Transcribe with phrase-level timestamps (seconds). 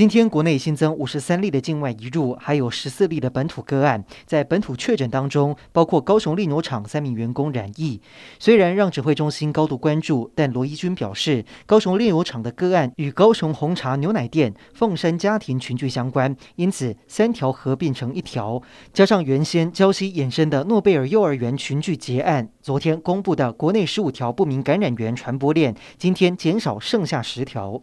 [0.00, 4.02] 今天国内新增五十三例的境外移入，还有十四例的本土个案。
[4.24, 8.00] 在本土确诊当中，包括高雄利牛场三名员工染疫。
[8.38, 18.62] 虽然让指挥中心高度关注，但罗伊军表示，高雄利牛场的个案与高雄红茶牛奶店、凤山家庭群聚相关，因此三条合并成一条。
[18.94, 27.82] 加上原先礁溪衍生的诺贝尔幼儿园群聚结案，昨天公布的国内十五条不明感染源传播链，今天减少剩下十条。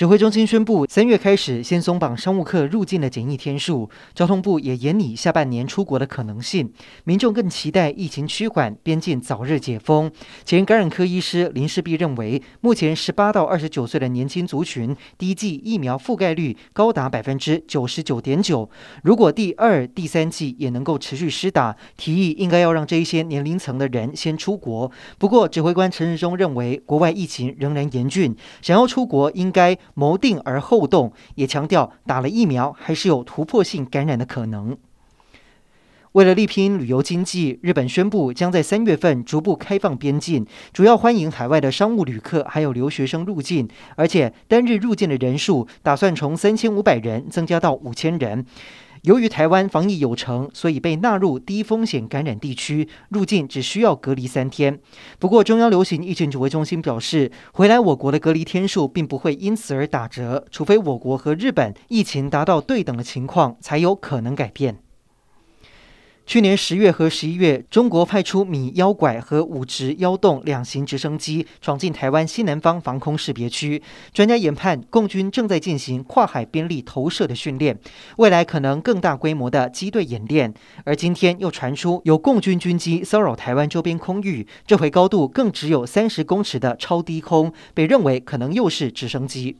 [0.00, 6.72] 指挥中心宣布，三月开始先松绑商务客入境的检疫天数，交通部也研拟下半年出国的可能性。
[7.04, 10.10] 民众更期待疫情趋缓，边境早日解封。
[10.42, 18.70] 前感染科医师林世璧认为，目前十八到二十九岁的年轻族群，第一季疫苗覆盖率高达百分之九十九点九。
[19.02, 24.90] 如果第二、第三季也能够持续施打，提议应该要让这一些年龄层的人先出国。
[25.18, 29.76] 不过，指挥官陈时中认为，国外疫情仍然严峻，想要出国应该。
[29.94, 34.76] 谋定而后动，也强调打了疫苗还是有突破性感染的可能。
[36.12, 48.44] 为了力拼旅游经济，日本宣布将在三月份逐步开放边境，主要欢迎海外的商务旅客还有留学生入境，而且单日入境的人数打算从三千五百人增加到五千人。
[49.02, 54.78] 由于台湾防疫有成，所以被纳入低风险感染地区，入境只需要隔离三天。
[55.18, 64.78] 不过，中央流行疫情指挥中心表示，回来我国的隔离天数并不会因此而打折，除非我国和日本疫情达到对等的情况，才有可能改变。
[66.30, 73.82] 去年十月和十一月，中国派出米幺拐和武直幺洞两型直升机闯进台湾西南方防空识别区。
[74.12, 77.76] 专家研判，共军正在进行跨海边力投射的训练，
[78.18, 80.54] 未来可能更大规模的机队演练。
[80.84, 89.56] 而今天又传出有共军军机骚扰台湾周边空域，这回高度更只有三十公尺的超低空，被认为可能又是直升机。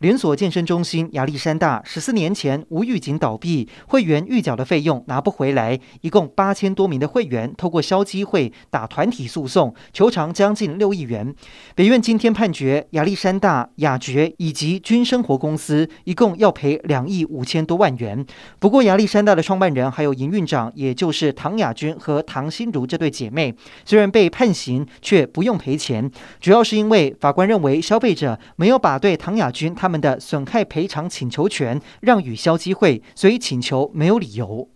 [0.00, 11.34] 连锁健身中心亚历山大十四年前无预警倒闭，会员预缴的费用拿不回来，一共八千多名的会员透过消基会打团体诉讼，求偿将近六亿元。
[11.74, 18.22] 北院今天判决亚历山大、雅爵以及军生活公司一共要赔两亿五千多万元。
[18.58, 23.54] 不过亚历山大的创办人还有营运长，也就是唐雅君和唐心如这对姐妹，
[23.86, 34.68] 虽然被判刑，却不用赔钱，主要是因为法官认为消费者没有把对唐雅君他们的损害赔偿请求权让与消机会，所以请求没有理由。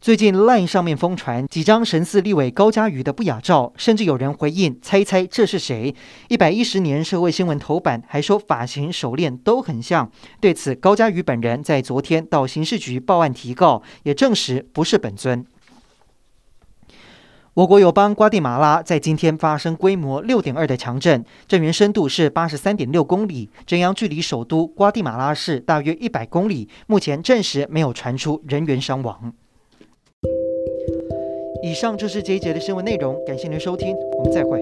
[0.00, 5.94] 最近 LINE 上面疯传几张神似立委高嘉瑜的不雅照，甚至有人回应猜猜这是谁？
[6.28, 10.10] 一百一十年社会新闻头版还说发型手链都很像。
[10.40, 15.46] 对此，高嘉瑜本人在昨天到刑事局报案提告，也证实不是本尊。
[17.54, 26.66] 我国友邦瓜地马拉在今天发生规模六点二的强震，震源深度是八十三点六公里，震央距离首都瓜地马拉市大约一百公里。
[26.86, 29.34] 目前暂时没有传出人员伤亡。
[31.62, 34.58] 以上就是这一节的新闻内容，感谢您收听，我们再会。